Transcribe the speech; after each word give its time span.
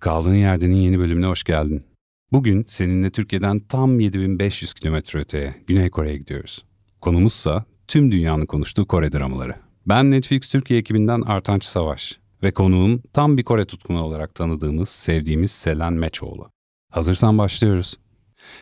Kaldığın 0.00 0.34
Yerden'in 0.34 0.76
yeni 0.76 0.98
bölümüne 0.98 1.26
hoş 1.26 1.44
geldin. 1.44 1.84
Bugün 2.32 2.64
seninle 2.68 3.10
Türkiye'den 3.10 3.58
tam 3.58 4.00
7500 4.00 4.74
kilometre 4.74 5.18
öteye 5.18 5.54
Güney 5.66 5.90
Kore'ye 5.90 6.16
gidiyoruz. 6.16 6.64
Konumuzsa 7.00 7.64
tüm 7.88 8.12
dünyanın 8.12 8.46
konuştuğu 8.46 8.86
Kore 8.86 9.12
dramaları. 9.12 9.54
Ben 9.86 10.10
Netflix 10.10 10.48
Türkiye 10.48 10.80
ekibinden 10.80 11.20
Artanç 11.20 11.64
Savaş 11.64 12.18
ve 12.42 12.50
konuğum 12.50 13.02
tam 13.12 13.36
bir 13.36 13.44
Kore 13.44 13.64
tutkunu 13.64 14.02
olarak 14.02 14.34
tanıdığımız, 14.34 14.88
sevdiğimiz 14.88 15.50
Selen 15.50 15.92
Meçoğlu. 15.92 16.50
Hazırsan 16.92 17.38
başlıyoruz. 17.38 17.98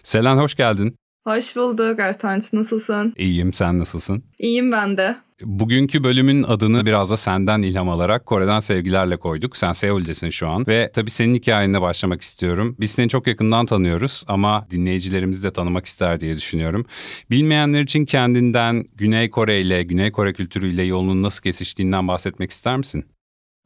Selen 0.02 0.36
hoş 0.36 0.54
geldin. 0.54 0.96
Hoş 1.26 1.56
bulduk 1.56 1.98
Ertanç. 1.98 2.52
Nasılsın? 2.52 3.14
İyiyim, 3.16 3.52
sen 3.52 3.78
nasılsın? 3.78 4.24
İyiyim 4.38 4.72
ben 4.72 4.96
de. 4.96 5.16
Bugünkü 5.44 6.04
bölümün 6.04 6.42
adını 6.42 6.86
biraz 6.86 7.10
da 7.10 7.16
senden 7.16 7.62
ilham 7.62 7.88
alarak 7.88 8.26
Kore'den 8.26 8.60
sevgilerle 8.60 9.16
koyduk. 9.16 9.56
Sen 9.56 9.72
Seul'desin 9.72 10.30
şu 10.30 10.48
an 10.48 10.66
ve 10.66 10.90
tabii 10.94 11.10
senin 11.10 11.34
hikayenle 11.34 11.80
başlamak 11.80 12.22
istiyorum. 12.22 12.76
Biz 12.80 12.90
seni 12.90 13.08
çok 13.08 13.26
yakından 13.26 13.66
tanıyoruz 13.66 14.24
ama 14.28 14.66
dinleyicilerimizi 14.70 15.42
de 15.42 15.50
tanımak 15.50 15.86
ister 15.86 16.20
diye 16.20 16.36
düşünüyorum. 16.36 16.86
Bilmeyenler 17.30 17.82
için 17.82 18.04
kendinden 18.04 18.84
Güney 18.94 19.30
Kore 19.30 19.60
ile, 19.60 19.82
Güney 19.82 20.12
Kore 20.12 20.32
kültürüyle 20.32 20.82
yolunun 20.82 21.22
nasıl 21.22 21.42
kesiştiğinden 21.42 22.08
bahsetmek 22.08 22.50
ister 22.50 22.76
misin? 22.76 23.04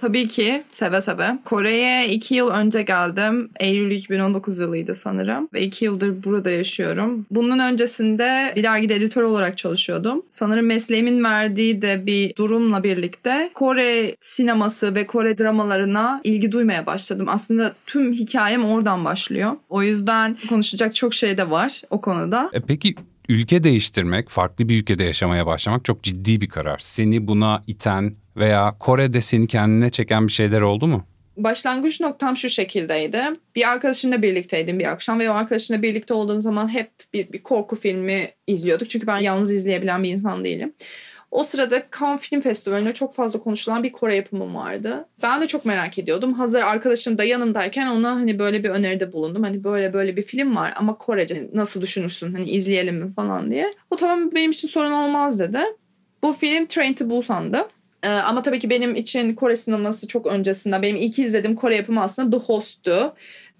Tabii 0.02 0.28
ki 0.28 0.62
seve 0.68 1.00
seve. 1.00 1.38
Kore'ye 1.44 2.08
iki 2.08 2.34
yıl 2.34 2.50
önce 2.50 2.82
geldim. 2.82 3.50
Eylül 3.60 3.90
2019 3.90 4.58
yılıydı 4.58 4.94
sanırım. 4.94 5.48
Ve 5.52 5.62
iki 5.62 5.84
yıldır 5.84 6.24
burada 6.24 6.50
yaşıyorum. 6.50 7.26
Bunun 7.30 7.58
öncesinde 7.58 8.52
bir 8.56 8.62
dergide 8.62 8.96
editör 8.96 9.22
olarak 9.22 9.58
çalışıyordum. 9.58 10.22
Sanırım 10.30 10.66
mesleğimin 10.66 11.24
verdiği 11.24 11.82
de 11.82 12.06
bir 12.06 12.36
durumla 12.36 12.84
birlikte 12.84 13.50
Kore 13.54 14.16
sineması 14.20 14.94
ve 14.94 15.06
Kore 15.06 15.38
dramalarına 15.38 16.20
ilgi 16.24 16.52
duymaya 16.52 16.86
başladım. 16.86 17.26
Aslında 17.28 17.72
tüm 17.86 18.12
hikayem 18.12 18.64
oradan 18.64 19.04
başlıyor. 19.04 19.52
O 19.68 19.82
yüzden 19.82 20.36
konuşacak 20.48 20.94
çok 20.94 21.14
şey 21.14 21.36
de 21.36 21.50
var 21.50 21.82
o 21.90 22.00
konuda. 22.00 22.50
E 22.52 22.60
peki 22.60 22.94
ülke 23.28 23.64
değiştirmek, 23.64 24.28
farklı 24.28 24.68
bir 24.68 24.80
ülkede 24.80 25.04
yaşamaya 25.04 25.46
başlamak 25.46 25.84
çok 25.84 26.02
ciddi 26.02 26.40
bir 26.40 26.48
karar. 26.48 26.78
Seni 26.78 27.26
buna 27.26 27.62
iten 27.66 28.21
veya 28.36 28.74
Kore'de 28.80 29.20
seni 29.20 29.46
kendine 29.46 29.90
çeken 29.90 30.26
bir 30.26 30.32
şeyler 30.32 30.60
oldu 30.60 30.86
mu? 30.86 31.06
Başlangıç 31.36 32.00
noktam 32.00 32.36
şu 32.36 32.48
şekildeydi. 32.48 33.22
Bir 33.56 33.68
arkadaşımla 33.70 34.22
birlikteydim 34.22 34.78
bir 34.78 34.92
akşam 34.92 35.18
ve 35.18 35.30
o 35.30 35.32
arkadaşımla 35.32 35.82
birlikte 35.82 36.14
olduğum 36.14 36.40
zaman 36.40 36.74
hep 36.74 36.90
biz 37.12 37.32
bir 37.32 37.42
korku 37.42 37.76
filmi 37.76 38.30
izliyorduk. 38.46 38.90
Çünkü 38.90 39.06
ben 39.06 39.18
yalnız 39.18 39.52
izleyebilen 39.52 40.02
bir 40.02 40.10
insan 40.10 40.44
değilim. 40.44 40.74
O 41.30 41.44
sırada 41.44 41.82
Cannes 42.00 42.20
Film 42.20 42.40
Festivali'nde 42.40 42.92
çok 42.92 43.14
fazla 43.14 43.40
konuşulan 43.40 43.82
bir 43.82 43.92
Kore 43.92 44.14
yapımım 44.14 44.54
vardı. 44.54 45.08
Ben 45.22 45.40
de 45.40 45.46
çok 45.46 45.64
merak 45.64 45.98
ediyordum. 45.98 46.32
Hazır 46.32 46.62
arkadaşım 46.62 47.18
da 47.18 47.24
yanımdayken 47.24 47.86
ona 47.86 48.10
hani 48.10 48.38
böyle 48.38 48.64
bir 48.64 48.68
öneride 48.68 49.12
bulundum. 49.12 49.42
Hani 49.42 49.64
böyle 49.64 49.92
böyle 49.92 50.16
bir 50.16 50.22
film 50.22 50.56
var 50.56 50.72
ama 50.76 50.94
Korece 50.94 51.50
nasıl 51.54 51.80
düşünürsün 51.80 52.32
hani 52.32 52.50
izleyelim 52.50 52.96
mi 52.96 53.12
falan 53.14 53.50
diye. 53.50 53.74
O 53.90 53.96
tamam 53.96 54.30
benim 54.34 54.50
için 54.50 54.68
sorun 54.68 54.92
olmaz 54.92 55.40
dedi. 55.40 55.58
Bu 56.22 56.32
film 56.32 56.66
Train 56.66 56.94
to 56.94 57.10
Busan'dı. 57.10 57.68
Ee, 58.02 58.08
ama 58.08 58.42
tabii 58.42 58.58
ki 58.58 58.70
benim 58.70 58.94
için 58.94 59.34
Kore 59.34 59.56
sineması 59.56 60.08
çok 60.08 60.26
öncesinden. 60.26 60.82
Benim 60.82 60.96
ilk 60.96 61.18
izlediğim 61.18 61.56
Kore 61.56 61.76
yapımı 61.76 62.02
aslında 62.02 62.38
The 62.38 62.44
Host'tu. 62.44 63.14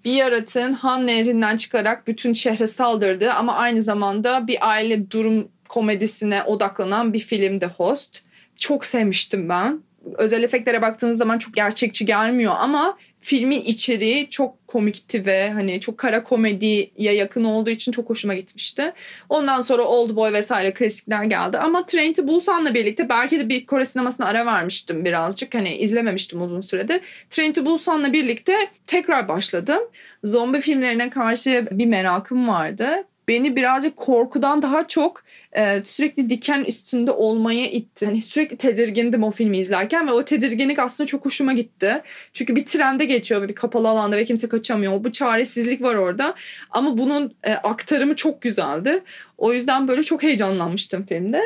Bir 0.05 0.13
yaratığın 0.13 0.73
Han 0.73 1.07
Nehri'nden 1.07 1.57
çıkarak 1.57 2.07
bütün 2.07 2.33
şehre 2.33 2.67
saldırdı 2.67 3.31
ama 3.31 3.55
aynı 3.55 3.81
zamanda 3.81 4.47
bir 4.47 4.69
aile 4.69 5.11
durum 5.11 5.47
komedisine 5.69 6.43
odaklanan 6.43 7.13
bir 7.13 7.19
film 7.19 7.59
The 7.59 7.67
Host. 7.67 8.23
Çok 8.55 8.85
sevmiştim 8.85 9.49
ben. 9.49 9.81
Özel 10.17 10.43
efektlere 10.43 10.81
baktığınız 10.81 11.17
zaman 11.17 11.37
çok 11.37 11.53
gerçekçi 11.53 12.05
gelmiyor 12.05 12.53
ama 12.57 12.97
filmin 13.19 13.61
içeriği 13.61 14.29
çok 14.29 14.67
komikti 14.67 15.25
ve 15.25 15.51
hani 15.51 15.79
çok 15.79 15.97
kara 15.97 16.23
komediye 16.23 17.13
yakın 17.13 17.43
olduğu 17.43 17.69
için 17.69 17.91
çok 17.91 18.09
hoşuma 18.09 18.33
gitmişti. 18.33 18.93
Ondan 19.29 19.59
sonra 19.59 19.83
Old 19.83 20.15
Boy 20.15 20.33
vesaire 20.33 20.73
klasikler 20.73 21.23
geldi. 21.23 21.57
Ama 21.57 21.85
Train 21.85 22.13
to 22.13 22.27
Busan'la 22.27 22.73
birlikte 22.73 23.09
belki 23.09 23.39
de 23.39 23.49
bir 23.49 23.65
Kore 23.65 23.85
sinemasına 23.85 24.25
ara 24.25 24.45
vermiştim 24.45 25.05
birazcık. 25.05 25.55
Hani 25.55 25.75
izlememiştim 25.75 26.41
uzun 26.41 26.61
süredir. 26.61 27.01
Train 27.29 27.53
to 27.53 27.65
Busan'la 27.65 28.13
birlikte 28.13 28.55
tekrar 28.87 29.27
başladım. 29.27 29.79
Zombi 30.23 30.61
filmlerine 30.61 31.09
karşı 31.09 31.67
bir 31.71 31.85
merakım 31.85 32.47
vardı 32.47 33.05
beni 33.27 33.55
birazcık 33.55 33.97
korkudan 33.97 34.61
daha 34.61 34.87
çok 34.87 35.23
e, 35.51 35.81
sürekli 35.85 36.29
diken 36.29 36.63
üstünde 36.63 37.11
olmaya 37.11 37.69
itti. 37.69 38.05
Hani 38.05 38.21
sürekli 38.21 38.57
tedirgindim 38.57 39.23
o 39.23 39.31
filmi 39.31 39.57
izlerken 39.57 40.07
ve 40.07 40.11
o 40.11 40.25
tedirginlik 40.25 40.79
aslında 40.79 41.07
çok 41.07 41.25
hoşuma 41.25 41.53
gitti. 41.53 42.01
Çünkü 42.33 42.55
bir 42.55 42.65
trende 42.65 43.05
geçiyor 43.05 43.41
ve 43.41 43.49
bir 43.49 43.55
kapalı 43.55 43.89
alanda 43.89 44.17
ve 44.17 44.25
kimse 44.25 44.49
kaçamıyor. 44.49 45.03
Bu 45.03 45.11
çaresizlik 45.11 45.81
var 45.81 45.95
orada. 45.95 46.35
Ama 46.71 46.97
bunun 46.97 47.35
e, 47.43 47.53
aktarımı 47.53 48.15
çok 48.15 48.41
güzeldi. 48.41 49.03
O 49.37 49.53
yüzden 49.53 49.87
böyle 49.87 50.03
çok 50.03 50.23
heyecanlanmıştım 50.23 51.05
filmde. 51.05 51.41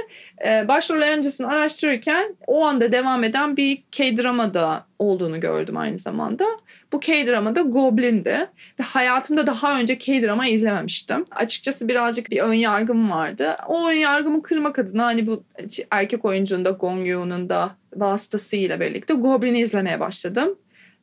Ee, 0.45 0.67
başrol 0.67 1.01
öncesini 1.01 1.47
araştırırken 1.47 2.35
o 2.47 2.65
anda 2.65 2.91
devam 2.91 3.23
eden 3.23 3.57
bir 3.57 3.83
K-drama 3.91 4.53
da 4.53 4.86
olduğunu 4.99 5.39
gördüm 5.39 5.77
aynı 5.77 5.99
zamanda. 5.99 6.45
Bu 6.91 6.99
K-drama 6.99 7.55
da 7.55 7.61
Goblin'di. 7.61 8.47
Ve 8.79 8.83
hayatımda 8.83 9.47
daha 9.47 9.79
önce 9.79 9.97
K-drama 9.97 10.47
izlememiştim. 10.47 11.25
Açıkçası 11.31 11.87
birazcık 11.87 12.31
bir 12.31 12.39
ön 12.39 12.53
yargım 12.53 13.11
vardı. 13.11 13.57
O 13.67 13.87
ön 13.89 13.93
yargımı 13.93 14.41
kırmak 14.41 14.79
adına 14.79 15.05
hani 15.05 15.27
bu 15.27 15.43
erkek 15.91 16.25
oyuncunun 16.25 16.65
da 16.65 16.69
Gong 16.69 17.07
Yoo'nun 17.07 17.49
da 17.49 17.75
vasıtasıyla 17.95 18.79
birlikte 18.79 19.13
Goblin'i 19.13 19.59
izlemeye 19.59 19.99
başladım. 19.99 20.57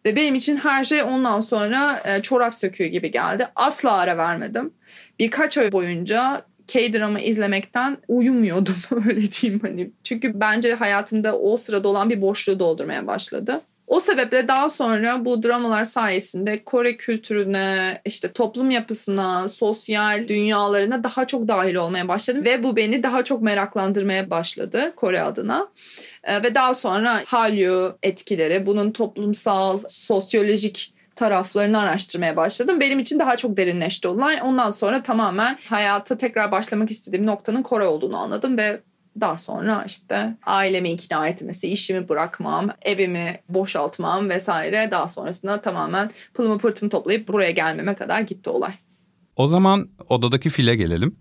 Ve 0.05 0.17
benim 0.17 0.35
için 0.35 0.57
her 0.57 0.85
şey 0.85 1.03
ondan 1.03 1.41
sonra 1.41 2.03
e, 2.05 2.23
çorap 2.23 2.55
söküğü 2.55 2.87
gibi 2.87 3.11
geldi. 3.11 3.49
Asla 3.57 3.93
ara 3.93 4.17
vermedim. 4.17 4.71
Birkaç 5.19 5.59
ay 5.59 5.73
boyunca 5.73 6.45
K-drama 6.67 7.21
izlemekten 7.21 7.97
uyumuyordum 8.09 8.77
öyle 9.09 9.33
diyeyim 9.33 9.61
hani. 9.63 9.91
Çünkü 10.05 10.41
bence 10.41 10.75
hayatımda 10.75 11.39
o 11.39 11.57
sırada 11.57 11.89
olan 11.89 12.11
bir 12.11 12.21
boşluğu 12.21 12.59
doldurmaya 12.59 13.07
başladı. 13.07 13.61
O 13.87 14.01
sebeple 14.01 14.49
daha 14.49 14.69
sonra 14.69 15.25
bu 15.25 15.43
dramalar 15.43 15.85
sayesinde 15.85 16.65
Kore 16.65 16.97
kültürüne, 16.97 18.01
işte 18.05 18.33
toplum 18.33 18.71
yapısına, 18.71 19.49
sosyal 19.49 20.29
dünyalarına 20.29 21.05
daha 21.05 21.27
çok 21.27 21.49
dahil 21.49 21.75
olmaya 21.75 22.09
başladım 22.09 22.45
ve 22.45 22.63
bu 22.63 22.77
beni 22.77 23.03
daha 23.03 23.25
çok 23.25 23.43
meraklandırmaya 23.43 24.31
başladı 24.31 24.93
Kore 24.97 25.23
adına. 25.23 25.69
Ee, 26.25 26.43
ve 26.43 26.55
daha 26.55 26.75
sonra 26.75 27.23
Hallyu 27.27 27.99
etkileri, 28.03 28.67
bunun 28.67 28.91
toplumsal, 28.91 29.79
sosyolojik 29.89 30.95
taraflarını 31.17 31.81
araştırmaya 31.81 32.37
başladım. 32.37 32.81
Benim 32.81 32.99
için 32.99 33.19
daha 33.19 33.37
çok 33.37 33.57
derinleşti 33.57 34.09
olay. 34.09 34.41
Ondan 34.43 34.71
sonra 34.71 35.03
tamamen 35.03 35.59
hayata 35.69 36.19
tekrar 36.19 36.53
başlamak 36.53 36.91
istediğim 36.91 37.27
noktanın 37.27 37.63
Kore 37.63 37.85
olduğunu 37.85 38.17
anladım 38.17 38.59
ve 38.59 38.81
daha 39.21 39.39
sonra 39.39 39.85
işte 39.87 40.37
ailemi 40.47 40.91
ikna 40.91 41.29
etmesi, 41.29 41.69
işimi 41.69 42.09
bırakmam, 42.09 42.71
evimi 42.83 43.39
boşaltmam 43.49 44.29
vesaire 44.29 44.89
daha 44.91 45.09
sonrasında 45.09 45.61
tamamen 45.61 46.11
pılımı 46.35 46.59
pırtımı 46.59 46.91
toplayıp 46.91 47.29
buraya 47.29 47.51
gelmeme 47.51 47.95
kadar 47.95 48.21
gitti 48.21 48.51
olay. 48.51 48.73
O 49.37 49.47
zaman 49.47 49.89
odadaki 50.09 50.51
file 50.51 50.77
gelelim. 50.77 51.17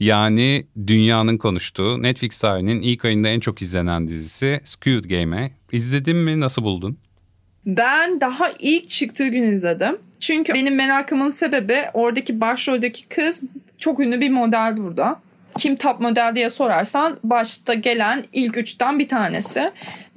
Yani 0.00 0.66
dünyanın 0.86 1.38
konuştuğu 1.38 2.02
Netflix 2.02 2.38
tarihinin 2.38 2.80
ilk 2.82 3.04
ayında 3.04 3.28
en 3.28 3.40
çok 3.40 3.62
izlenen 3.62 4.08
dizisi 4.08 4.60
Squid 4.64 5.04
Game'e. 5.04 5.50
İzledin 5.72 6.16
mi? 6.16 6.40
Nasıl 6.40 6.62
buldun? 6.62 6.98
Ben 7.66 8.20
daha 8.20 8.50
ilk 8.58 8.88
çıktığı 8.88 9.28
gün 9.28 9.52
izledim. 9.52 9.98
Çünkü 10.20 10.54
benim 10.54 10.74
merakımın 10.74 11.28
sebebi 11.28 11.84
oradaki 11.94 12.40
başroldeki 12.40 13.08
kız 13.08 13.42
çok 13.78 14.00
ünlü 14.00 14.20
bir 14.20 14.30
model 14.30 14.76
burada. 14.76 15.20
Kim 15.58 15.76
top 15.76 16.00
model 16.00 16.32
diye 16.34 16.50
sorarsan 16.50 17.18
başta 17.24 17.74
gelen 17.74 18.24
ilk 18.32 18.56
üçten 18.56 18.98
bir 18.98 19.08
tanesi. 19.08 19.70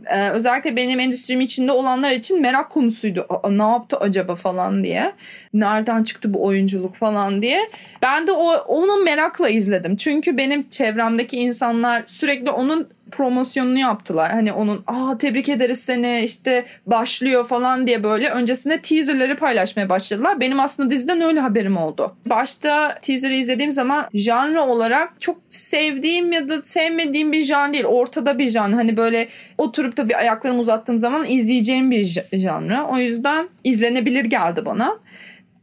Ee, 0.06 0.29
özellikle 0.29 0.75
benim 0.75 1.00
endüstrim 1.00 1.41
içinde 1.41 1.72
olanlar 1.72 2.11
için 2.11 2.41
merak 2.41 2.70
konusuydu. 2.70 3.26
Aa, 3.29 3.49
ne 3.49 3.64
yaptı 3.64 3.97
acaba 3.97 4.35
falan 4.35 4.84
diye. 4.84 5.14
Nereden 5.53 6.03
çıktı 6.03 6.34
bu 6.34 6.46
oyunculuk 6.46 6.96
falan 6.96 7.41
diye. 7.41 7.59
Ben 8.02 8.28
de 8.28 8.31
o 8.31 8.53
onu 8.53 9.03
merakla 9.03 9.49
izledim. 9.49 9.96
Çünkü 9.96 10.37
benim 10.37 10.70
çevremdeki 10.70 11.37
insanlar 11.40 12.03
sürekli 12.08 12.52
onun 12.52 12.87
promosyonunu 13.11 13.79
yaptılar. 13.79 14.31
Hani 14.31 14.53
onun 14.53 14.84
aa 14.87 15.17
tebrik 15.17 15.49
ederiz 15.49 15.79
seni 15.79 16.22
işte 16.23 16.66
başlıyor 16.85 17.47
falan 17.47 17.87
diye 17.87 18.03
böyle 18.03 18.29
öncesinde 18.29 18.81
teaserları 18.81 19.35
paylaşmaya 19.35 19.90
başladılar. 19.90 20.40
Benim 20.40 20.59
aslında 20.59 20.90
diziden 20.90 21.22
öyle 21.22 21.40
haberim 21.40 21.78
oldu. 21.78 22.16
Başta 22.26 22.96
teaser'ı 23.02 23.34
izlediğim 23.34 23.72
zaman 23.72 24.08
janr 24.14 24.55
olarak 24.55 25.22
çok 25.22 25.37
sevdiğim 25.49 26.31
ya 26.31 26.49
da 26.49 26.61
sevmediğim 26.64 27.31
bir 27.31 27.41
janr 27.41 27.73
değil. 27.73 27.85
Ortada 27.85 28.40
bir 28.40 28.49
janr. 28.49 28.73
Hani 28.73 28.97
böyle 28.97 29.28
oturup 29.58 29.91
da 29.97 30.09
bir 30.09 30.20
ayaklarımı 30.20 30.59
uzattığım 30.59 30.97
zaman 30.97 31.26
izleyeceğim 31.29 31.91
bir 31.91 32.23
janr. 32.34 32.90
O 32.90 32.97
yüzden 32.97 33.49
izlenebilir 33.64 34.26
geldi 34.26 34.66
bana. 34.66 34.99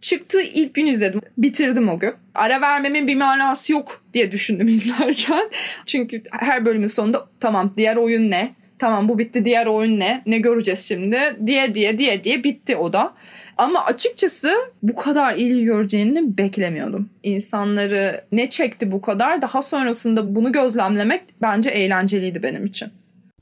Çıktığı 0.00 0.42
ilk 0.42 0.75
gün 0.75 0.86
izledim. 0.86 1.20
Bitirdim 1.38 1.88
o 1.88 1.98
gün. 1.98 2.14
Ara 2.34 2.60
vermemin 2.60 3.06
bir 3.06 3.16
manası 3.16 3.72
yok 3.72 4.04
diye 4.14 4.32
düşündüm 4.32 4.69
izlerken. 4.78 5.50
Çünkü 5.86 6.22
her 6.30 6.64
bölümün 6.64 6.86
sonunda 6.86 7.26
tamam 7.40 7.75
diğer 7.76 7.96
oyun 7.96 8.30
ne? 8.30 8.54
Tamam 8.78 9.08
bu 9.08 9.19
bitti 9.19 9.44
diğer 9.44 9.66
oyun 9.66 10.00
ne? 10.00 10.22
Ne 10.26 10.38
göreceğiz 10.38 10.88
şimdi? 10.88 11.19
Diye 11.46 11.75
diye 11.75 11.98
diye 11.98 12.25
diye 12.25 12.44
bitti 12.44 12.76
o 12.76 12.92
da. 12.92 13.14
Ama 13.56 13.84
açıkçası 13.84 14.54
bu 14.82 14.94
kadar 14.94 15.34
ilgi 15.34 15.64
göreceğini 15.64 16.38
beklemiyordum. 16.38 17.10
İnsanları 17.22 18.25
ne 18.32 18.48
çekti 18.48 18.92
bu 18.92 19.00
kadar? 19.00 19.42
Daha 19.42 19.62
sonrasında 19.62 20.34
bunu 20.34 20.52
gözlemlemek 20.52 21.22
bence 21.42 21.70
eğlenceliydi 21.70 22.42
benim 22.42 22.64
için. 22.64 22.88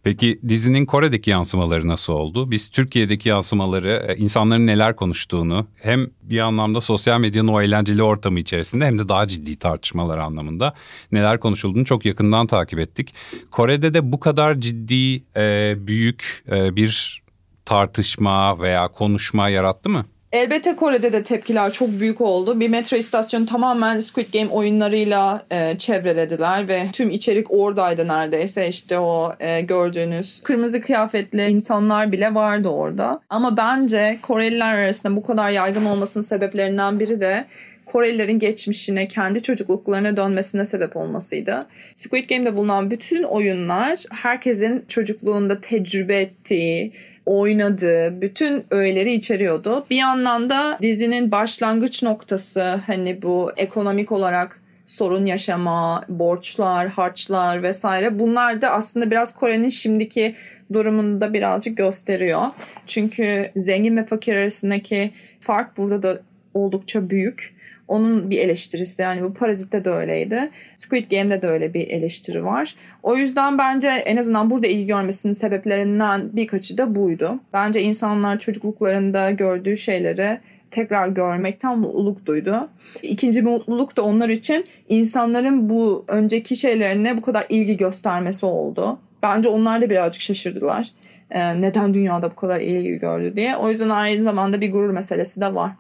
Peki 0.06 0.40
dizinin 0.48 0.86
Kore'deki 0.86 1.30
yansımaları 1.30 1.88
nasıl 1.88 2.12
oldu? 2.12 2.50
Biz 2.50 2.68
Türkiye'deki 2.68 3.28
yansımaları, 3.28 4.06
e, 4.08 4.16
insanların 4.16 4.66
neler 4.66 4.96
konuştuğunu 4.96 5.66
hem 5.74 6.06
bir 6.22 6.40
anlamda 6.40 6.80
sosyal 6.80 7.20
medyanın 7.20 7.48
o 7.48 7.60
eğlenceli 7.60 8.02
ortamı 8.02 8.40
içerisinde 8.40 8.86
hem 8.86 8.98
de 8.98 9.08
daha 9.08 9.26
ciddi 9.26 9.56
tartışmalar 9.56 10.18
anlamında 10.18 10.74
neler 11.12 11.40
konuşulduğunu 11.40 11.84
çok 11.84 12.04
yakından 12.04 12.46
takip 12.46 12.78
ettik. 12.78 13.14
Kore'de 13.50 13.94
de 13.94 14.12
bu 14.12 14.20
kadar 14.20 14.60
ciddi, 14.60 15.22
e, 15.36 15.74
büyük 15.78 16.44
e, 16.50 16.76
bir 16.76 17.22
tartışma 17.64 18.58
veya 18.58 18.88
konuşma 18.88 19.48
yarattı 19.48 19.90
mı? 19.90 20.06
Elbette 20.32 20.76
Kore'de 20.76 21.12
de 21.12 21.22
tepkiler 21.22 21.72
çok 21.72 21.88
büyük 22.00 22.20
oldu. 22.20 22.60
Bir 22.60 22.68
metro 22.68 22.96
istasyonu 22.96 23.46
tamamen 23.46 24.00
Squid 24.00 24.32
Game 24.32 24.50
oyunlarıyla 24.50 25.46
e, 25.50 25.78
çevrelediler 25.78 26.68
ve 26.68 26.86
tüm 26.92 27.10
içerik 27.10 27.50
oradaydı 27.50 28.08
neredeyse. 28.08 28.68
İşte 28.68 28.98
o 28.98 29.34
e, 29.40 29.60
gördüğünüz 29.60 30.40
kırmızı 30.42 30.80
kıyafetli 30.80 31.46
insanlar 31.46 32.12
bile 32.12 32.34
vardı 32.34 32.68
orada. 32.68 33.20
Ama 33.30 33.56
bence 33.56 34.18
Koreliler 34.22 34.74
arasında 34.74 35.16
bu 35.16 35.22
kadar 35.22 35.50
yaygın 35.50 35.84
olmasının 35.84 36.22
sebeplerinden 36.22 37.00
biri 37.00 37.20
de 37.20 37.44
Korelilerin 37.86 38.38
geçmişine, 38.38 39.08
kendi 39.08 39.42
çocukluklarına 39.42 40.16
dönmesine 40.16 40.66
sebep 40.66 40.96
olmasıydı. 40.96 41.66
Squid 41.94 42.28
Game'de 42.28 42.56
bulunan 42.56 42.90
bütün 42.90 43.22
oyunlar 43.22 44.04
herkesin 44.10 44.84
çocukluğunda 44.88 45.60
tecrübe 45.60 46.20
ettiği, 46.20 46.92
oynadığı 47.26 48.22
bütün 48.22 48.64
öğeleri 48.70 49.12
içeriyordu. 49.12 49.86
Bir 49.90 49.96
yandan 49.96 50.50
da 50.50 50.78
dizinin 50.82 51.32
başlangıç 51.32 52.02
noktası 52.02 52.80
hani 52.86 53.22
bu 53.22 53.50
ekonomik 53.56 54.12
olarak 54.12 54.60
sorun 54.86 55.26
yaşama, 55.26 56.04
borçlar, 56.08 56.88
harçlar 56.88 57.62
vesaire 57.62 58.18
bunlar 58.18 58.62
da 58.62 58.70
aslında 58.70 59.10
biraz 59.10 59.34
Kore'nin 59.34 59.68
şimdiki 59.68 60.34
durumunu 60.72 61.20
da 61.20 61.32
birazcık 61.32 61.76
gösteriyor. 61.76 62.42
Çünkü 62.86 63.50
zengin 63.56 63.96
ve 63.96 64.06
fakir 64.06 64.36
arasındaki 64.36 65.10
fark 65.40 65.76
burada 65.76 66.02
da 66.02 66.20
oldukça 66.54 67.10
büyük. 67.10 67.55
Onun 67.88 68.30
bir 68.30 68.38
eleştirisi 68.38 69.02
yani 69.02 69.22
bu 69.22 69.34
Parazit'te 69.34 69.84
de 69.84 69.90
öyleydi. 69.90 70.50
Squid 70.76 71.10
Game'de 71.10 71.42
de 71.42 71.46
öyle 71.48 71.74
bir 71.74 71.88
eleştiri 71.88 72.44
var. 72.44 72.74
O 73.02 73.16
yüzden 73.16 73.58
bence 73.58 73.88
en 73.88 74.16
azından 74.16 74.50
burada 74.50 74.66
ilgi 74.66 74.86
görmesinin 74.86 75.32
sebeplerinden 75.32 76.36
birkaçı 76.36 76.78
da 76.78 76.94
buydu. 76.94 77.40
Bence 77.52 77.82
insanlar 77.82 78.38
çocukluklarında 78.38 79.30
gördüğü 79.30 79.76
şeyleri 79.76 80.38
tekrar 80.70 81.08
görmekten 81.08 81.78
mutluluk 81.78 82.26
duydu. 82.26 82.68
İkinci 83.02 83.40
bir 83.40 83.50
mutluluk 83.50 83.96
da 83.96 84.02
onlar 84.02 84.28
için 84.28 84.64
insanların 84.88 85.70
bu 85.70 86.04
önceki 86.08 86.56
şeylerine 86.56 87.16
bu 87.16 87.22
kadar 87.22 87.46
ilgi 87.48 87.76
göstermesi 87.76 88.46
oldu. 88.46 88.98
Bence 89.22 89.48
onlar 89.48 89.80
da 89.80 89.90
birazcık 89.90 90.22
şaşırdılar. 90.22 90.88
Ee, 91.30 91.60
neden 91.60 91.94
dünyada 91.94 92.30
bu 92.30 92.34
kadar 92.34 92.60
ilgi 92.60 92.98
gördü 92.98 93.36
diye. 93.36 93.56
O 93.56 93.68
yüzden 93.68 93.88
aynı 93.88 94.22
zamanda 94.22 94.60
bir 94.60 94.72
gurur 94.72 94.90
meselesi 94.90 95.40
de 95.40 95.54
var. 95.54 95.72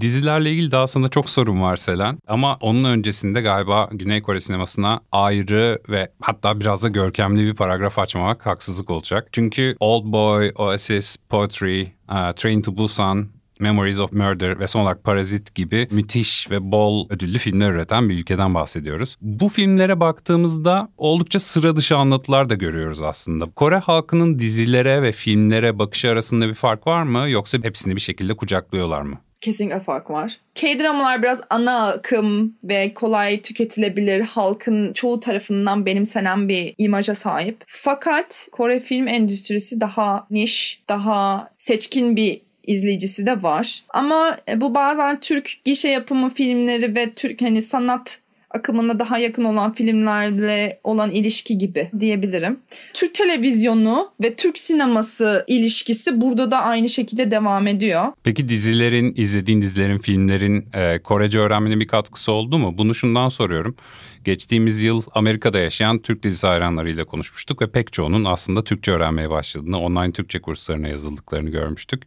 Dizilerle 0.00 0.52
ilgili 0.52 0.70
daha 0.70 0.86
sana 0.86 1.08
çok 1.08 1.30
sorun 1.30 1.62
var 1.62 1.76
Selen. 1.76 2.18
Ama 2.26 2.58
onun 2.60 2.84
öncesinde 2.84 3.40
galiba 3.40 3.88
Güney 3.92 4.22
Kore 4.22 4.40
sinemasına 4.40 5.00
ayrı 5.12 5.78
ve 5.88 6.08
hatta 6.20 6.60
biraz 6.60 6.82
da 6.82 6.88
görkemli 6.88 7.46
bir 7.46 7.54
paragraf 7.54 7.98
açmamak 7.98 8.46
haksızlık 8.46 8.90
olacak. 8.90 9.28
Çünkü 9.32 9.76
Old 9.80 10.12
Boy, 10.12 10.52
Oasis, 10.56 11.16
Poetry, 11.28 11.82
uh, 11.82 12.32
Train 12.32 12.62
to 12.62 12.76
Busan, 12.76 13.28
Memories 13.60 13.98
of 13.98 14.12
Murder 14.12 14.60
ve 14.60 14.66
son 14.66 14.80
olarak 14.80 15.04
Parazit 15.04 15.54
gibi 15.54 15.88
müthiş 15.90 16.50
ve 16.50 16.72
bol 16.72 17.10
ödüllü 17.10 17.38
filmler 17.38 17.72
üreten 17.72 18.08
bir 18.08 18.18
ülkeden 18.18 18.54
bahsediyoruz. 18.54 19.16
Bu 19.20 19.48
filmlere 19.48 20.00
baktığımızda 20.00 20.88
oldukça 20.96 21.40
sıra 21.40 21.76
dışı 21.76 21.96
anlatılar 21.96 22.48
da 22.48 22.54
görüyoruz 22.54 23.00
aslında. 23.00 23.50
Kore 23.50 23.76
halkının 23.76 24.38
dizilere 24.38 25.02
ve 25.02 25.12
filmlere 25.12 25.78
bakışı 25.78 26.10
arasında 26.10 26.48
bir 26.48 26.54
fark 26.54 26.86
var 26.86 27.02
mı 27.02 27.30
yoksa 27.30 27.58
hepsini 27.62 27.96
bir 27.96 28.00
şekilde 28.00 28.36
kucaklıyorlar 28.36 29.02
mı? 29.02 29.16
Kesinlikle 29.46 29.80
fark 29.80 30.10
var. 30.10 30.38
K-dramalar 30.54 31.22
biraz 31.22 31.40
ana 31.50 31.88
akım 31.88 32.56
ve 32.64 32.94
kolay 32.94 33.40
tüketilebilir 33.40 34.20
halkın 34.20 34.92
çoğu 34.92 35.20
tarafından 35.20 35.86
benimsenen 35.86 36.48
bir 36.48 36.74
imaja 36.78 37.14
sahip. 37.14 37.64
Fakat 37.66 38.48
Kore 38.52 38.80
film 38.80 39.08
endüstrisi 39.08 39.80
daha 39.80 40.26
niş, 40.30 40.82
daha 40.88 41.50
seçkin 41.58 42.16
bir 42.16 42.40
izleyicisi 42.66 43.26
de 43.26 43.42
var. 43.42 43.82
Ama 43.88 44.38
bu 44.56 44.74
bazen 44.74 45.20
Türk 45.20 45.50
gişe 45.64 45.88
yapımı 45.88 46.28
filmleri 46.28 46.94
ve 46.96 47.14
Türk 47.14 47.42
hani 47.42 47.62
sanat 47.62 48.20
akımına 48.56 48.98
daha 48.98 49.18
yakın 49.18 49.44
olan 49.44 49.72
filmlerle 49.72 50.80
olan 50.84 51.10
ilişki 51.10 51.58
gibi 51.58 51.90
diyebilirim. 52.00 52.60
Türk 52.94 53.14
televizyonu 53.14 54.08
ve 54.22 54.34
Türk 54.34 54.58
sineması 54.58 55.44
ilişkisi 55.46 56.20
burada 56.20 56.50
da 56.50 56.62
aynı 56.62 56.88
şekilde 56.88 57.30
devam 57.30 57.66
ediyor. 57.66 58.04
Peki 58.24 58.48
dizilerin, 58.48 59.14
izlediğin 59.16 59.62
dizilerin, 59.62 59.98
filmlerin 59.98 60.68
e, 60.74 60.98
Korece 60.98 61.38
öğrenmene 61.38 61.80
bir 61.80 61.88
katkısı 61.88 62.32
oldu 62.32 62.58
mu? 62.58 62.78
Bunu 62.78 62.94
şundan 62.94 63.28
soruyorum. 63.28 63.76
Geçtiğimiz 64.24 64.82
yıl 64.82 65.02
Amerika'da 65.12 65.58
yaşayan 65.58 65.98
Türk 65.98 66.22
dizisi 66.22 66.46
hayranlarıyla 66.46 67.04
konuşmuştuk 67.04 67.62
ve 67.62 67.70
pek 67.70 67.92
çoğunun 67.92 68.24
aslında 68.24 68.64
Türkçe 68.64 68.92
öğrenmeye 68.92 69.30
başladığını, 69.30 69.78
online 69.80 70.12
Türkçe 70.12 70.40
kurslarına 70.40 70.88
yazıldıklarını 70.88 71.50
görmüştük. 71.50 72.02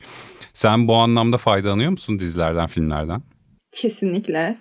Sen 0.54 0.88
bu 0.88 0.96
anlamda 0.96 1.38
faydalanıyor 1.38 1.92
musun 1.92 2.19
dizilerden, 2.19 2.68
filmlerden? 2.68 3.22
Kesinlikle. 3.72 4.57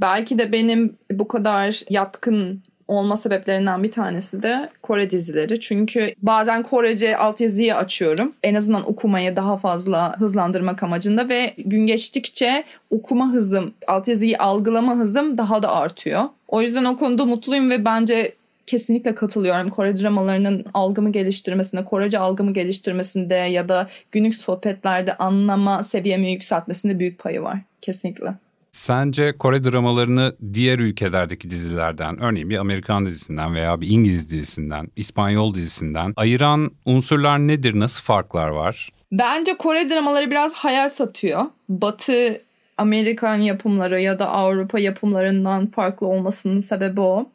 Belki 0.00 0.38
de 0.38 0.52
benim 0.52 0.96
bu 1.12 1.28
kadar 1.28 1.80
yatkın 1.90 2.62
olma 2.88 3.16
sebeplerinden 3.16 3.82
bir 3.82 3.90
tanesi 3.90 4.42
de 4.42 4.70
Kore 4.82 5.10
dizileri. 5.10 5.60
Çünkü 5.60 6.14
bazen 6.22 6.62
Korece 6.62 7.16
altyazıyı 7.16 7.76
açıyorum. 7.76 8.32
En 8.42 8.54
azından 8.54 8.90
okumayı 8.90 9.36
daha 9.36 9.56
fazla 9.56 10.20
hızlandırmak 10.20 10.82
amacında 10.82 11.28
ve 11.28 11.54
gün 11.58 11.86
geçtikçe 11.86 12.64
okuma 12.90 13.32
hızım, 13.32 13.74
altyazıyı 13.86 14.38
algılama 14.38 14.96
hızım 14.96 15.38
daha 15.38 15.62
da 15.62 15.72
artıyor. 15.72 16.22
O 16.48 16.62
yüzden 16.62 16.84
o 16.84 16.96
konuda 16.96 17.24
mutluyum 17.24 17.70
ve 17.70 17.84
bence 17.84 18.34
kesinlikle 18.66 19.14
katılıyorum. 19.14 19.70
Kore 19.70 19.98
dramalarının 19.98 20.64
algımı 20.74 21.12
geliştirmesinde, 21.12 21.84
Korece 21.84 22.18
algımı 22.18 22.52
geliştirmesinde 22.52 23.34
ya 23.34 23.68
da 23.68 23.88
günlük 24.12 24.34
sohbetlerde 24.34 25.16
anlama 25.16 25.82
seviyemi 25.82 26.32
yükseltmesinde 26.32 26.98
büyük 26.98 27.18
payı 27.18 27.42
var. 27.42 27.58
Kesinlikle. 27.82 28.34
Sence 28.78 29.32
Kore 29.38 29.64
dramalarını 29.64 30.36
diğer 30.52 30.78
ülkelerdeki 30.78 31.50
dizilerden, 31.50 32.22
örneğin 32.22 32.50
bir 32.50 32.56
Amerikan 32.56 33.06
dizisinden 33.06 33.54
veya 33.54 33.80
bir 33.80 33.88
İngiliz 33.90 34.30
dizisinden, 34.30 34.88
İspanyol 34.96 35.54
dizisinden 35.54 36.12
ayıran 36.16 36.70
unsurlar 36.84 37.38
nedir? 37.38 37.78
Nasıl 37.78 38.02
farklar 38.02 38.48
var? 38.48 38.92
Bence 39.12 39.56
Kore 39.56 39.90
dramaları 39.90 40.30
biraz 40.30 40.54
hayal 40.54 40.88
satıyor. 40.88 41.44
Batı 41.68 42.40
Amerikan 42.76 43.36
yapımları 43.36 44.00
ya 44.00 44.18
da 44.18 44.28
Avrupa 44.28 44.78
yapımlarından 44.78 45.66
farklı 45.66 46.06
olmasının 46.06 46.60
sebebi 46.60 47.00
o. 47.00 47.30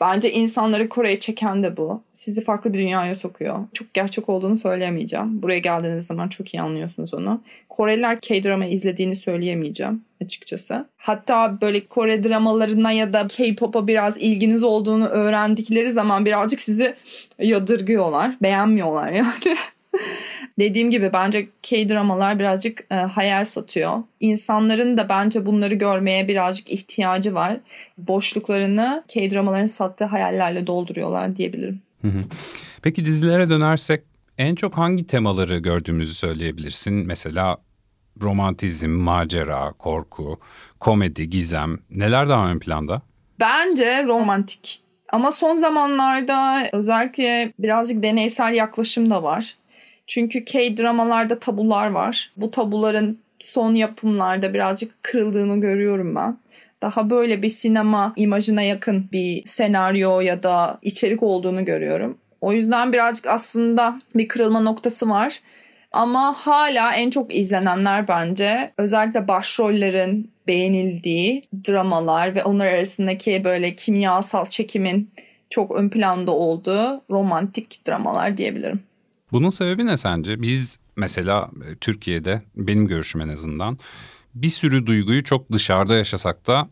Bence 0.00 0.32
insanları 0.32 0.88
Kore'ye 0.88 1.20
çeken 1.20 1.62
de 1.62 1.76
bu. 1.76 2.02
Sizi 2.12 2.44
farklı 2.44 2.72
bir 2.72 2.78
dünyaya 2.78 3.14
sokuyor. 3.14 3.58
Çok 3.72 3.94
gerçek 3.94 4.28
olduğunu 4.28 4.56
söyleyemeyeceğim. 4.56 5.42
Buraya 5.42 5.58
geldiğiniz 5.58 6.06
zaman 6.06 6.28
çok 6.28 6.54
iyi 6.54 6.60
anlıyorsunuz 6.60 7.14
onu. 7.14 7.42
Koreliler 7.68 8.20
K-drama 8.20 8.66
izlediğini 8.66 9.16
söyleyemeyeceğim 9.16 10.02
açıkçası. 10.24 10.86
Hatta 10.96 11.60
böyle 11.60 11.86
Kore 11.86 12.22
dramalarına 12.22 12.92
ya 12.92 13.12
da 13.12 13.26
K-pop'a 13.26 13.86
biraz 13.86 14.16
ilginiz 14.16 14.62
olduğunu 14.62 15.06
öğrendikleri 15.06 15.92
zaman 15.92 16.26
birazcık 16.26 16.60
sizi 16.60 16.94
yadırgıyorlar. 17.38 18.36
Beğenmiyorlar 18.42 19.12
yani. 19.12 19.56
Dediğim 20.58 20.90
gibi 20.90 21.10
bence 21.12 21.48
K-dramalar 21.62 22.38
birazcık 22.38 22.84
e, 22.90 22.94
hayal 22.94 23.44
satıyor. 23.44 23.92
İnsanların 24.20 24.98
da 24.98 25.08
bence 25.08 25.46
bunları 25.46 25.74
görmeye 25.74 26.28
birazcık 26.28 26.70
ihtiyacı 26.70 27.34
var. 27.34 27.56
Boşluklarını 27.98 29.04
K-dramaların 29.08 29.66
sattığı 29.66 30.04
hayallerle 30.04 30.66
dolduruyorlar 30.66 31.36
diyebilirim. 31.36 31.80
Peki 32.82 33.04
dizilere 33.04 33.50
dönersek 33.50 34.02
en 34.38 34.54
çok 34.54 34.78
hangi 34.78 35.06
temaları 35.06 35.58
gördüğümüzü 35.58 36.14
söyleyebilirsin? 36.14 36.94
Mesela 36.94 37.56
romantizm, 38.22 38.90
macera, 38.90 39.72
korku, 39.72 40.40
komedi, 40.80 41.30
gizem 41.30 41.78
neler 41.90 42.28
daha 42.28 42.50
ön 42.50 42.58
planda? 42.58 43.02
Bence 43.40 44.04
romantik. 44.06 44.80
Ama 45.12 45.30
son 45.30 45.56
zamanlarda 45.56 46.68
özellikle 46.72 47.52
birazcık 47.58 48.02
deneysel 48.02 48.54
yaklaşım 48.54 49.10
da 49.10 49.22
var. 49.22 49.56
Çünkü 50.06 50.44
K-dramalarda 50.44 51.38
tabular 51.38 51.90
var. 51.90 52.32
Bu 52.36 52.50
tabuların 52.50 53.18
son 53.40 53.74
yapımlarda 53.74 54.54
birazcık 54.54 55.02
kırıldığını 55.02 55.60
görüyorum 55.60 56.14
ben. 56.14 56.38
Daha 56.82 57.10
böyle 57.10 57.42
bir 57.42 57.48
sinema 57.48 58.12
imajına 58.16 58.62
yakın 58.62 59.08
bir 59.12 59.42
senaryo 59.44 60.20
ya 60.20 60.42
da 60.42 60.78
içerik 60.82 61.22
olduğunu 61.22 61.64
görüyorum. 61.64 62.18
O 62.40 62.52
yüzden 62.52 62.92
birazcık 62.92 63.26
aslında 63.26 64.00
bir 64.14 64.28
kırılma 64.28 64.60
noktası 64.60 65.10
var. 65.10 65.40
Ama 65.92 66.32
hala 66.32 66.94
en 66.94 67.10
çok 67.10 67.34
izlenenler 67.34 68.08
bence 68.08 68.72
özellikle 68.78 69.28
başrollerin 69.28 70.30
beğenildiği 70.48 71.42
dramalar 71.68 72.34
ve 72.34 72.44
onlar 72.44 72.66
arasındaki 72.66 73.44
böyle 73.44 73.74
kimyasal 73.74 74.44
çekimin 74.44 75.10
çok 75.50 75.76
ön 75.76 75.88
planda 75.88 76.32
olduğu 76.32 77.02
romantik 77.10 77.86
dramalar 77.88 78.36
diyebilirim. 78.36 78.80
Bunun 79.36 79.50
sebebi 79.50 79.86
ne 79.86 79.96
sence? 79.96 80.42
Biz 80.42 80.78
mesela 80.96 81.50
e, 81.64 81.76
Türkiye'de 81.76 82.42
benim 82.56 82.86
görüşüm 82.86 83.20
en 83.20 83.28
azından 83.28 83.78
bir 84.34 84.48
sürü 84.48 84.86
duyguyu 84.86 85.24
çok 85.24 85.52
dışarıda 85.52 85.96
yaşasak 85.96 86.46
da 86.46 86.68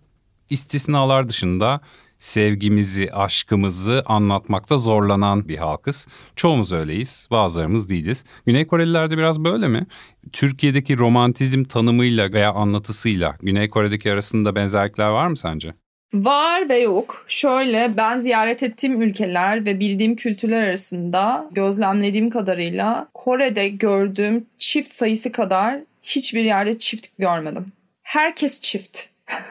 istisnalar 0.51 1.29
dışında 1.29 1.81
sevgimizi, 2.19 3.13
aşkımızı 3.13 4.03
anlatmakta 4.07 4.79
zorlanan 4.79 5.49
bir 5.49 5.57
halkız. 5.57 6.09
Çoğumuz 6.37 6.73
öyleyiz, 6.73 7.29
bazılarımız 7.31 7.91
değiliz. 7.91 8.25
Güney 8.47 8.67
Koreliler 8.67 9.11
de 9.11 9.19
biraz 9.19 9.45
böyle 9.45 9.69
mi? 9.69 9.87
Türkiye'deki 10.33 10.99
romantizm 10.99 11.65
tanımıyla 11.65 12.33
veya 12.33 12.53
anlatısıyla 12.53 13.37
Güney 13.43 13.71
Kore'deki 13.71 14.13
arasında 14.13 14.55
benzerlikler 14.55 15.09
var 15.09 15.27
mı 15.27 15.37
sence? 15.37 15.75
Var 16.13 16.69
ve 16.69 16.79
yok. 16.79 17.25
Şöyle 17.29 17.97
ben 17.97 18.19
ziyaret 18.19 18.63
ettiğim 18.63 19.03
ülkeler 19.03 19.65
ve 19.65 19.81
bildiğim 19.81 20.17
kültürler 20.17 20.63
arasında 20.63 21.49
gözlemlediğim 21.51 22.31
kadarıyla 22.31 23.09
Kore'de 23.15 23.69
gördüğüm 23.69 24.47
çift 24.59 24.93
sayısı 24.93 25.33
kadar 25.33 25.81
hiçbir 26.03 26.45
yerde 26.45 26.79
çift 26.79 27.19
görmedim. 27.19 27.73
Herkes 28.03 28.61
çift. 28.61 29.01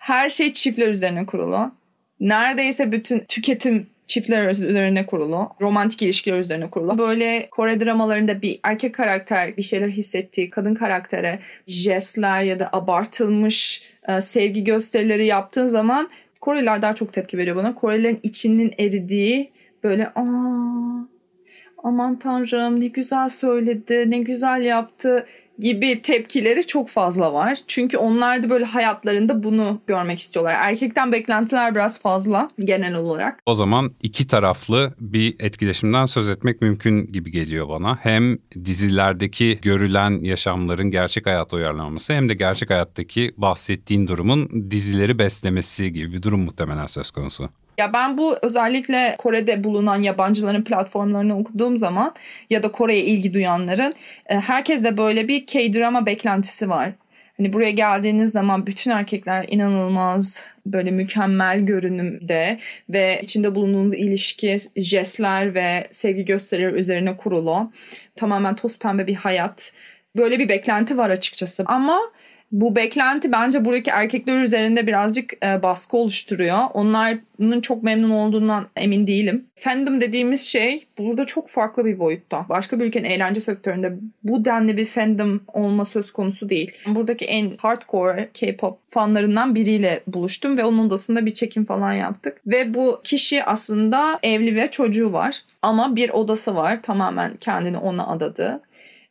Her 0.00 0.30
şey 0.30 0.52
çiftler 0.52 0.88
üzerine 0.88 1.26
kurulu. 1.26 1.72
Neredeyse 2.20 2.92
bütün 2.92 3.18
tüketim 3.18 3.86
çiftler 4.08 4.50
üzerine 4.50 5.06
kurulu. 5.06 5.50
Romantik 5.60 6.02
ilişkiler 6.02 6.38
üzerine 6.38 6.70
kurulu. 6.70 6.98
Böyle 6.98 7.48
Kore 7.50 7.80
dramalarında 7.80 8.42
bir 8.42 8.60
erkek 8.62 8.94
karakter 8.94 9.56
bir 9.56 9.62
şeyler 9.62 9.88
hissettiği 9.88 10.50
kadın 10.50 10.74
karaktere 10.74 11.38
jestler 11.66 12.42
ya 12.42 12.58
da 12.58 12.68
abartılmış 12.72 13.82
e, 14.08 14.20
sevgi 14.20 14.64
gösterileri 14.64 15.26
yaptığın 15.26 15.66
zaman 15.66 16.08
Koreliler 16.40 16.82
daha 16.82 16.92
çok 16.92 17.12
tepki 17.12 17.38
veriyor 17.38 17.56
bana. 17.56 17.74
Korelilerin 17.74 18.20
içinin 18.22 18.74
eridiği 18.78 19.50
böyle 19.84 20.06
aa 20.06 21.08
aman 21.84 22.18
tanrım 22.18 22.80
ne 22.80 22.86
güzel 22.86 23.28
söyledi 23.28 24.10
ne 24.10 24.18
güzel 24.18 24.62
yaptı 24.62 25.26
gibi 25.58 26.02
tepkileri 26.02 26.66
çok 26.66 26.88
fazla 26.88 27.32
var. 27.32 27.58
Çünkü 27.66 27.96
onlar 27.96 28.42
da 28.42 28.50
böyle 28.50 28.64
hayatlarında 28.64 29.42
bunu 29.42 29.80
görmek 29.86 30.18
istiyorlar. 30.18 30.54
Erkekten 30.58 31.12
beklentiler 31.12 31.74
biraz 31.74 32.02
fazla 32.02 32.50
genel 32.58 32.94
olarak. 32.94 33.38
O 33.46 33.54
zaman 33.54 33.92
iki 34.02 34.26
taraflı 34.26 34.94
bir 35.00 35.36
etkileşimden 35.40 36.06
söz 36.06 36.28
etmek 36.28 36.62
mümkün 36.62 37.12
gibi 37.12 37.30
geliyor 37.30 37.68
bana. 37.68 37.98
Hem 38.02 38.38
dizilerdeki 38.64 39.58
görülen 39.62 40.24
yaşamların 40.24 40.90
gerçek 40.90 41.26
hayata 41.26 41.56
uyarlanması 41.56 42.12
hem 42.12 42.28
de 42.28 42.34
gerçek 42.34 42.70
hayattaki 42.70 43.32
bahsettiğin 43.36 44.08
durumun 44.08 44.70
dizileri 44.70 45.18
beslemesi 45.18 45.92
gibi 45.92 46.12
bir 46.12 46.22
durum 46.22 46.40
muhtemelen 46.40 46.86
söz 46.86 47.10
konusu. 47.10 47.50
Ya 47.78 47.92
ben 47.92 48.18
bu 48.18 48.36
özellikle 48.42 49.14
Kore'de 49.18 49.64
bulunan 49.64 50.02
yabancıların 50.02 50.64
platformlarını 50.64 51.38
okuduğum 51.38 51.76
zaman 51.76 52.14
ya 52.50 52.62
da 52.62 52.72
Kore'ye 52.72 53.04
ilgi 53.04 53.34
duyanların 53.34 53.94
e, 54.26 54.40
herkes 54.40 54.84
de 54.84 54.96
böyle 54.96 55.28
bir 55.28 55.46
K-drama 55.46 56.06
beklentisi 56.06 56.70
var. 56.70 56.92
Hani 57.36 57.52
buraya 57.52 57.70
geldiğiniz 57.70 58.32
zaman 58.32 58.66
bütün 58.66 58.90
erkekler 58.90 59.46
inanılmaz 59.48 60.46
böyle 60.66 60.90
mükemmel 60.90 61.60
görünümde 61.60 62.58
ve 62.88 63.20
içinde 63.22 63.54
bulunduğunuz 63.54 63.94
ilişki, 63.94 64.56
jestler 64.76 65.54
ve 65.54 65.86
sevgi 65.90 66.24
gösterileri 66.24 66.74
üzerine 66.74 67.16
kurulu. 67.16 67.72
Tamamen 68.16 68.56
toz 68.56 68.78
pembe 68.78 69.06
bir 69.06 69.14
hayat. 69.14 69.72
Böyle 70.16 70.38
bir 70.38 70.48
beklenti 70.48 70.98
var 70.98 71.10
açıkçası. 71.10 71.64
Ama 71.66 72.00
bu 72.52 72.76
beklenti 72.76 73.32
bence 73.32 73.64
buradaki 73.64 73.90
erkekler 73.90 74.42
üzerinde 74.42 74.86
birazcık 74.86 75.32
e, 75.44 75.62
baskı 75.62 75.96
oluşturuyor. 75.96 76.58
Onların 76.74 77.60
çok 77.60 77.82
memnun 77.82 78.10
olduğundan 78.10 78.66
emin 78.76 79.06
değilim. 79.06 79.46
Fandom 79.56 80.00
dediğimiz 80.00 80.40
şey 80.40 80.86
burada 80.98 81.24
çok 81.24 81.48
farklı 81.48 81.84
bir 81.84 81.98
boyutta. 81.98 82.46
Başka 82.48 82.80
bir 82.80 82.84
ülkenin 82.84 83.10
eğlence 83.10 83.40
sektöründe 83.40 83.96
bu 84.22 84.44
denli 84.44 84.76
bir 84.76 84.86
fandom 84.86 85.40
olma 85.52 85.84
söz 85.84 86.10
konusu 86.10 86.48
değil. 86.48 86.72
Buradaki 86.86 87.24
en 87.24 87.56
hardcore 87.58 88.28
K-pop 88.34 88.78
fanlarından 88.88 89.54
biriyle 89.54 90.00
buluştum 90.06 90.58
ve 90.58 90.64
onun 90.64 90.86
odasında 90.86 91.26
bir 91.26 91.34
çekim 91.34 91.64
falan 91.64 91.92
yaptık. 91.92 92.40
Ve 92.46 92.74
bu 92.74 93.00
kişi 93.04 93.44
aslında 93.44 94.18
evli 94.22 94.56
ve 94.56 94.70
çocuğu 94.70 95.12
var. 95.12 95.42
Ama 95.62 95.96
bir 95.96 96.10
odası 96.10 96.56
var 96.56 96.82
tamamen 96.82 97.36
kendini 97.36 97.78
ona 97.78 98.06
adadı. 98.06 98.60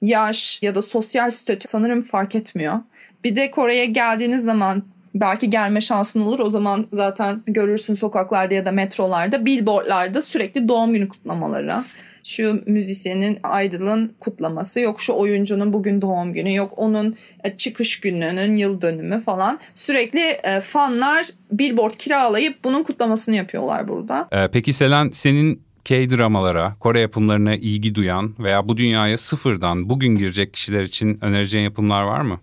Yaş 0.02 0.64
ya 0.64 0.76
da 0.76 0.82
sosyal 0.82 1.32
statü 1.32 1.68
sanırım 1.68 2.02
fark 2.02 2.36
etmiyor. 2.36 2.80
Bir 3.28 3.36
de 3.36 3.52
Kore'ye 3.52 3.86
geldiğiniz 3.86 4.44
zaman 4.44 4.84
belki 5.16 5.50
gelme 5.50 5.82
şansın 5.82 6.22
olur. 6.22 6.40
O 6.40 6.50
zaman 6.50 6.88
zaten 6.94 7.44
görürsün 7.48 7.94
sokaklarda 7.94 8.54
ya 8.54 8.66
da 8.66 8.72
metrolarda, 8.72 9.46
billboardlarda 9.46 10.22
sürekli 10.22 10.68
doğum 10.68 10.94
günü 10.94 11.10
kutlamaları. 11.10 11.84
Şu 12.24 12.64
müzisyenin, 12.66 13.40
idol'ın 13.66 14.14
kutlaması, 14.20 14.80
yok 14.80 15.02
şu 15.02 15.14
oyuncunun 15.14 15.74
bugün 15.74 16.02
doğum 16.02 16.34
günü, 16.34 16.56
yok 16.56 16.74
onun 16.78 17.16
e, 17.44 17.58
çıkış 17.58 18.00
gününün 18.00 18.58
yıl 18.58 18.82
dönümü 18.82 19.20
falan. 19.20 19.60
Sürekli 19.74 20.20
e, 20.20 20.60
fanlar 20.60 21.26
billboard 21.52 21.94
kiralayıp 21.94 22.64
bunun 22.64 22.84
kutlamasını 22.84 23.36
yapıyorlar 23.36 23.88
burada. 23.88 24.28
Ee, 24.32 24.48
peki 24.54 24.74
Selen 24.74 25.10
senin 25.10 25.62
K-dramalara, 25.86 26.76
Kore 26.80 27.00
yapımlarına 27.00 27.56
ilgi 27.56 27.96
duyan 27.96 28.36
veya 28.40 28.68
bu 28.68 28.78
dünyaya 28.78 29.18
sıfırdan 29.18 29.90
bugün 29.90 30.16
girecek 30.16 30.54
kişiler 30.54 30.84
için 30.84 31.20
önereceğin 31.22 31.64
yapımlar 31.64 32.04
var 32.04 32.22
mı? 32.22 32.40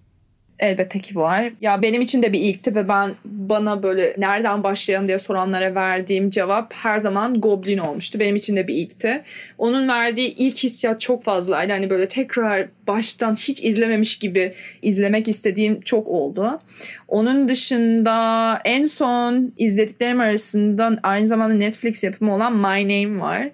Elbette 0.58 0.98
ki 0.98 1.16
var. 1.16 1.52
Ya 1.60 1.82
benim 1.82 2.00
için 2.00 2.22
de 2.22 2.32
bir 2.32 2.40
ilkti 2.40 2.74
ve 2.74 2.88
ben 2.88 3.14
bana 3.24 3.82
böyle 3.82 4.14
nereden 4.18 4.62
başlayalım 4.62 5.08
diye 5.08 5.18
soranlara 5.18 5.74
verdiğim 5.74 6.30
cevap 6.30 6.74
her 6.74 6.98
zaman 6.98 7.40
Goblin 7.40 7.78
olmuştu. 7.78 8.20
Benim 8.20 8.36
için 8.36 8.56
de 8.56 8.68
bir 8.68 8.74
ilkti. 8.74 9.22
Onun 9.58 9.88
verdiği 9.88 10.34
ilk 10.34 10.56
hissiyat 10.56 11.00
çok 11.00 11.24
fazlaydı. 11.24 11.72
Hani 11.72 11.90
böyle 11.90 12.08
tekrar 12.08 12.66
baştan 12.86 13.36
hiç 13.36 13.64
izlememiş 13.64 14.18
gibi 14.18 14.52
izlemek 14.82 15.28
istediğim 15.28 15.80
çok 15.80 16.08
oldu. 16.08 16.60
Onun 17.08 17.48
dışında 17.48 18.58
en 18.64 18.84
son 18.84 19.52
izlediklerim 19.58 20.20
arasında 20.20 20.98
aynı 21.02 21.26
zamanda 21.26 21.54
Netflix 21.54 22.04
yapımı 22.04 22.34
olan 22.34 22.56
My 22.56 23.04
Name 23.04 23.20
var. 23.20 23.50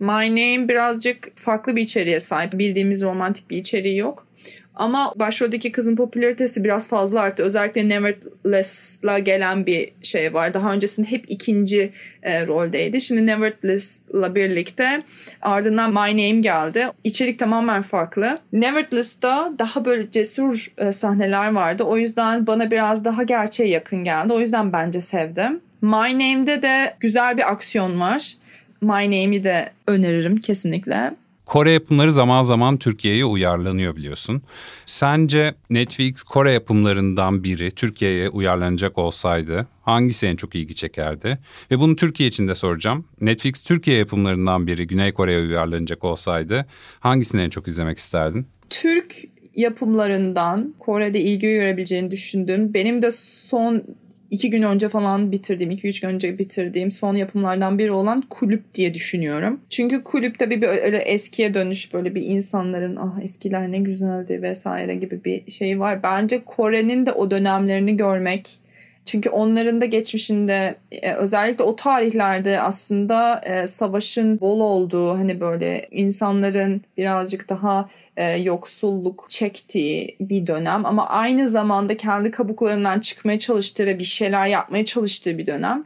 My 0.00 0.30
Name 0.30 0.68
birazcık 0.68 1.36
farklı 1.36 1.76
bir 1.76 1.82
içeriğe 1.82 2.20
sahip. 2.20 2.52
Bildiğimiz 2.52 3.02
romantik 3.02 3.50
bir 3.50 3.56
içeriği 3.56 3.96
yok. 3.96 4.31
Ama 4.74 5.12
başroldeki 5.16 5.72
kızın 5.72 5.96
popülaritesi 5.96 6.64
biraz 6.64 6.88
fazla 6.88 7.20
arttı. 7.20 7.42
Özellikle 7.42 7.88
Nevertheless'la 7.88 9.18
gelen 9.18 9.66
bir 9.66 9.92
şey 10.02 10.34
var. 10.34 10.54
Daha 10.54 10.72
öncesinde 10.72 11.10
hep 11.10 11.24
ikinci 11.28 11.92
e, 12.22 12.46
roldeydi. 12.46 13.00
Şimdi 13.00 13.26
Nevertheless'la 13.26 14.34
birlikte 14.34 15.02
ardından 15.42 15.90
My 15.90 16.10
Name 16.10 16.40
geldi. 16.40 16.86
İçerik 17.04 17.38
tamamen 17.38 17.82
farklı. 17.82 18.38
Nevertheless'ta 18.52 19.52
daha 19.58 19.84
böyle 19.84 20.10
cesur 20.10 20.72
e, 20.78 20.92
sahneler 20.92 21.52
vardı. 21.52 21.82
O 21.82 21.96
yüzden 21.96 22.46
bana 22.46 22.70
biraz 22.70 23.04
daha 23.04 23.22
gerçeğe 23.22 23.68
yakın 23.68 24.04
geldi. 24.04 24.32
O 24.32 24.40
yüzden 24.40 24.72
bence 24.72 25.00
sevdim. 25.00 25.60
My 25.82 26.12
Name'de 26.12 26.62
de 26.62 26.94
güzel 27.00 27.36
bir 27.36 27.52
aksiyon 27.52 28.00
var. 28.00 28.32
My 28.80 29.04
Name'i 29.04 29.44
de 29.44 29.70
öneririm 29.86 30.36
kesinlikle. 30.36 31.10
Kore 31.52 31.70
yapımları 31.70 32.12
zaman 32.12 32.42
zaman 32.42 32.76
Türkiye'ye 32.76 33.24
uyarlanıyor 33.24 33.96
biliyorsun. 33.96 34.42
Sence 34.86 35.54
Netflix 35.70 36.22
Kore 36.22 36.52
yapımlarından 36.52 37.44
biri 37.44 37.70
Türkiye'ye 37.70 38.28
uyarlanacak 38.28 38.98
olsaydı 38.98 39.66
hangisi 39.82 40.26
en 40.26 40.36
çok 40.36 40.54
ilgi 40.54 40.74
çekerdi? 40.74 41.38
Ve 41.70 41.78
bunu 41.78 41.96
Türkiye 41.96 42.28
için 42.28 42.48
de 42.48 42.54
soracağım. 42.54 43.04
Netflix 43.20 43.62
Türkiye 43.62 43.96
yapımlarından 43.96 44.66
biri 44.66 44.86
Güney 44.86 45.12
Kore'ye 45.12 45.38
uyarlanacak 45.38 46.04
olsaydı 46.04 46.66
hangisini 47.00 47.42
en 47.42 47.50
çok 47.50 47.68
izlemek 47.68 47.98
isterdin? 47.98 48.46
Türk 48.70 49.14
yapımlarından 49.56 50.74
Kore'de 50.78 51.20
ilgi 51.20 51.46
görebileceğini 51.46 52.10
düşündüğüm 52.10 52.74
benim 52.74 53.02
de 53.02 53.10
son 53.10 53.84
iki 54.32 54.50
gün 54.50 54.62
önce 54.62 54.88
falan 54.88 55.32
bitirdiğim, 55.32 55.70
iki 55.70 55.88
üç 55.88 56.00
gün 56.00 56.08
önce 56.08 56.38
bitirdiğim 56.38 56.90
son 56.90 57.14
yapımlardan 57.14 57.78
biri 57.78 57.92
olan 57.92 58.22
Kulüp 58.30 58.74
diye 58.74 58.94
düşünüyorum. 58.94 59.60
Çünkü 59.70 60.04
Kulüp 60.04 60.38
tabii 60.38 60.62
bir 60.62 60.68
öyle 60.68 60.98
eskiye 60.98 61.54
dönüş 61.54 61.94
böyle 61.94 62.14
bir 62.14 62.22
insanların 62.22 62.96
ah 62.96 63.20
eskiler 63.22 63.72
ne 63.72 63.78
güzeldi 63.78 64.42
vesaire 64.42 64.94
gibi 64.94 65.24
bir 65.24 65.50
şey 65.50 65.80
var. 65.80 66.02
Bence 66.02 66.44
Kore'nin 66.44 67.06
de 67.06 67.12
o 67.12 67.30
dönemlerini 67.30 67.96
görmek 67.96 68.61
çünkü 69.04 69.30
onların 69.30 69.80
da 69.80 69.84
geçmişinde 69.84 70.76
e, 70.92 71.12
özellikle 71.12 71.64
o 71.64 71.76
tarihlerde 71.76 72.60
aslında 72.60 73.40
e, 73.44 73.66
savaşın 73.66 74.40
bol 74.40 74.60
olduğu 74.60 75.10
hani 75.10 75.40
böyle 75.40 75.88
insanların 75.90 76.82
birazcık 76.96 77.48
daha 77.48 77.88
e, 78.16 78.30
yoksulluk 78.30 79.26
çektiği 79.28 80.16
bir 80.20 80.46
dönem 80.46 80.86
ama 80.86 81.08
aynı 81.08 81.48
zamanda 81.48 81.96
kendi 81.96 82.30
kabuklarından 82.30 83.00
çıkmaya 83.00 83.38
çalıştığı 83.38 83.86
ve 83.86 83.98
bir 83.98 84.04
şeyler 84.04 84.46
yapmaya 84.46 84.84
çalıştığı 84.84 85.38
bir 85.38 85.46
dönem. 85.46 85.84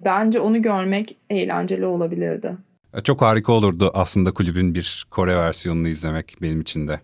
Bence 0.00 0.40
onu 0.40 0.62
görmek 0.62 1.16
eğlenceli 1.30 1.86
olabilirdi. 1.86 2.52
Çok 3.04 3.22
harika 3.22 3.52
olurdu 3.52 3.90
aslında 3.94 4.34
kulübün 4.34 4.74
bir 4.74 5.06
Kore 5.10 5.36
versiyonunu 5.36 5.88
izlemek 5.88 6.36
benim 6.42 6.60
için 6.60 6.88
de. 6.88 7.00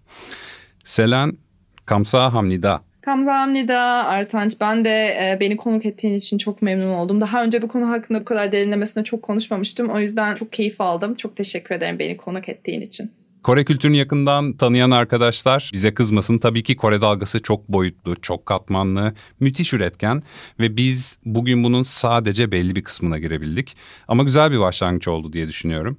Selen 0.84 1.36
Kamsahamnida. 1.84 2.80
Kamsahamnida 3.02 3.80
Artanç. 4.06 4.52
Ben 4.60 4.84
de 4.84 4.90
e, 4.90 5.40
beni 5.40 5.56
konuk 5.56 5.86
ettiğin 5.86 6.14
için 6.14 6.38
çok 6.38 6.62
memnun 6.62 6.88
oldum. 6.88 7.20
Daha 7.20 7.44
önce 7.44 7.62
bu 7.62 7.68
konu 7.68 7.88
hakkında 7.88 8.20
bu 8.20 8.24
kadar 8.24 8.52
derinlemesine 8.52 9.04
çok 9.04 9.22
konuşmamıştım. 9.22 9.88
O 9.88 9.98
yüzden 9.98 10.34
çok 10.34 10.52
keyif 10.52 10.80
aldım. 10.80 11.14
Çok 11.14 11.36
teşekkür 11.36 11.74
ederim 11.74 11.98
beni 11.98 12.16
konuk 12.16 12.48
ettiğin 12.48 12.80
için. 12.80 13.12
Kore 13.42 13.64
kültürünü 13.64 13.96
yakından 13.96 14.52
tanıyan 14.52 14.90
arkadaşlar 14.90 15.70
bize 15.72 15.94
kızmasın. 15.94 16.38
Tabii 16.38 16.62
ki 16.62 16.76
Kore 16.76 17.02
dalgası 17.02 17.42
çok 17.42 17.68
boyutlu, 17.68 18.20
çok 18.20 18.46
katmanlı, 18.46 19.14
müthiş 19.40 19.74
üretken 19.74 20.22
ve 20.60 20.76
biz 20.76 21.18
bugün 21.24 21.64
bunun 21.64 21.82
sadece 21.82 22.52
belli 22.52 22.76
bir 22.76 22.84
kısmına 22.84 23.18
girebildik. 23.18 23.76
Ama 24.08 24.22
güzel 24.22 24.52
bir 24.52 24.60
başlangıç 24.60 25.08
oldu 25.08 25.32
diye 25.32 25.48
düşünüyorum. 25.48 25.98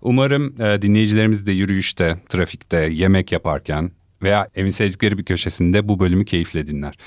Umarım 0.00 0.60
e, 0.62 0.82
dinleyicilerimiz 0.82 1.46
de 1.46 1.52
yürüyüşte, 1.52 2.16
trafikte, 2.28 2.76
yemek 2.76 3.32
yaparken 3.32 3.90
veya 4.22 4.48
evin 4.54 4.70
sevdikleri 4.70 5.18
bir 5.18 5.24
köşesinde 5.24 5.88
bu 5.88 6.00
bölümü 6.00 6.24
keyifle 6.24 6.66
dinler. 6.66 6.98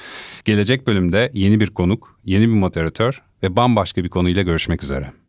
Gelecek 0.46 0.88
bölümde 0.88 1.32
yeni 1.34 1.60
bir 1.60 1.68
konuk, 1.68 2.20
yeni 2.26 2.48
bir 2.48 2.54
moderatör 2.54 3.22
ve 3.44 3.56
bambaşka 3.56 4.04
bir 4.04 4.10
konuyla 4.10 4.42
görüşmek 4.42 4.84
üzere. 4.84 5.25